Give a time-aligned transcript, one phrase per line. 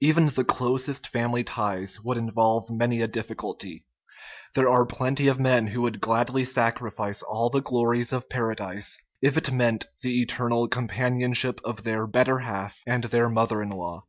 [0.00, 3.84] Even the closest family ties would in volve many a difficulty.
[4.54, 9.36] There are plenty of men who would gladly sacrifice all the glories of Paradise if
[9.36, 14.04] it meant the eternal companionship of their" better half * and their mother in law.